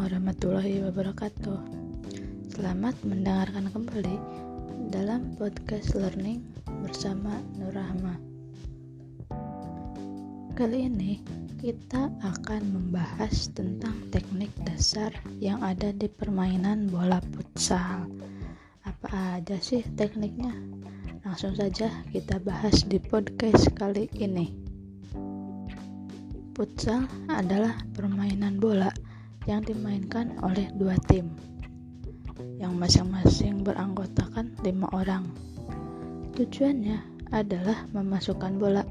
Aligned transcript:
warahmatullahi 0.00 0.80
wabarakatuh. 0.80 1.60
Selamat 2.56 2.96
mendengarkan 3.04 3.68
kembali 3.68 4.16
dalam 4.88 5.36
podcast 5.36 5.92
learning 5.92 6.40
bersama 6.80 7.36
Nur 7.60 7.76
Rahma. 7.76 8.16
Kali 10.56 10.88
ini 10.88 11.20
kita 11.60 12.16
akan 12.24 12.64
membahas 12.72 13.52
tentang 13.52 13.92
teknik 14.08 14.48
dasar 14.64 15.12
yang 15.36 15.60
ada 15.60 15.92
di 15.92 16.08
permainan 16.08 16.88
bola 16.88 17.20
futsal. 17.36 18.08
Apa 18.88 19.36
aja 19.36 19.60
sih 19.60 19.84
tekniknya? 20.00 20.56
Langsung 21.28 21.52
saja 21.52 21.92
kita 22.08 22.40
bahas 22.40 22.80
di 22.88 22.96
podcast 22.96 23.68
kali 23.76 24.08
ini. 24.16 24.63
Futsal 26.54 27.10
adalah 27.26 27.82
permainan 27.98 28.62
bola 28.62 28.94
yang 29.50 29.66
dimainkan 29.66 30.38
oleh 30.38 30.70
dua 30.78 30.94
tim 31.10 31.34
yang 32.62 32.78
masing-masing 32.78 33.66
beranggotakan 33.66 34.54
lima 34.62 34.86
orang. 34.94 35.26
Tujuannya 36.38 37.02
adalah 37.34 37.82
memasukkan 37.90 38.54
bola. 38.54 38.86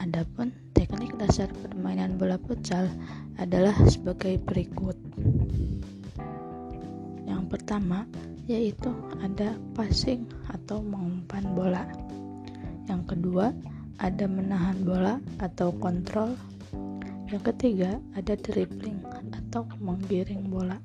Adapun 0.00 0.48
teknik 0.72 1.12
dasar 1.20 1.52
permainan 1.52 2.16
bola 2.16 2.40
futsal 2.40 2.88
adalah 3.36 3.76
sebagai 3.84 4.40
berikut. 4.40 4.96
Yang 7.28 7.42
pertama 7.52 8.08
yaitu 8.48 8.88
ada 9.20 9.52
passing 9.76 10.24
atau 10.48 10.80
mengumpan 10.80 11.44
bola. 11.52 11.84
Yang 12.88 13.02
kedua 13.12 13.52
ada 13.98 14.30
menahan 14.30 14.78
bola 14.86 15.18
atau 15.42 15.74
kontrol 15.74 16.38
yang 17.28 17.44
ketiga, 17.44 18.00
ada 18.16 18.40
dribbling 18.40 19.04
atau 19.36 19.68
menggiring 19.84 20.48
bola. 20.48 20.80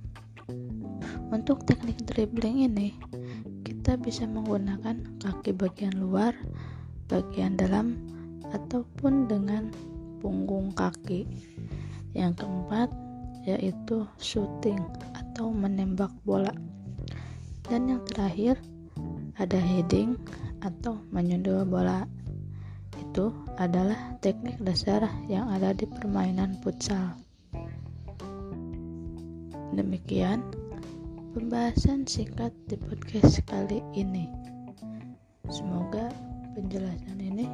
Untuk 1.32 1.64
teknik 1.64 2.04
dribbling 2.04 2.68
ini, 2.68 3.00
kita 3.64 3.96
bisa 3.96 4.28
menggunakan 4.28 5.24
kaki 5.24 5.56
bagian 5.56 5.96
luar, 6.04 6.36
bagian 7.08 7.56
dalam, 7.56 7.96
ataupun 8.52 9.32
dengan 9.32 9.72
punggung 10.20 10.76
kaki. 10.76 11.24
Yang 12.12 12.44
keempat, 12.44 12.92
yaitu 13.48 14.04
shooting 14.20 14.84
atau 15.16 15.48
menembak 15.48 16.12
bola. 16.28 16.52
Dan 17.72 17.88
yang 17.88 18.04
terakhir, 18.04 18.60
ada 19.40 19.64
heading 19.64 20.20
atau 20.60 21.00
menyundul 21.08 21.64
bola 21.64 22.04
itu 23.14 23.30
adalah 23.62 24.18
teknik 24.26 24.58
dasar 24.66 25.06
yang 25.30 25.46
ada 25.54 25.70
di 25.70 25.86
permainan 25.86 26.58
futsal. 26.66 27.14
Demikian 29.78 30.42
pembahasan 31.38 32.10
singkat 32.10 32.50
di 32.66 32.74
podcast 32.74 33.38
kali 33.46 33.86
ini. 33.94 34.26
Semoga 35.46 36.10
penjelasan 36.58 37.22
ini 37.22 37.46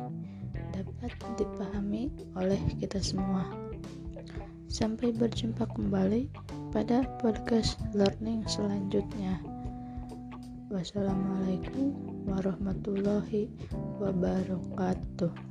dapat 0.71 1.11
dipahami 1.35 2.07
oleh 2.39 2.59
kita 2.79 3.03
semua. 3.03 3.43
Sampai 4.71 5.11
berjumpa 5.11 5.67
kembali 5.75 6.31
pada 6.71 7.03
podcast 7.19 7.75
learning 7.91 8.47
selanjutnya. 8.47 9.43
Wassalamualaikum 10.71 11.99
warahmatullahi 12.31 13.51
wabarakatuh. 13.99 15.48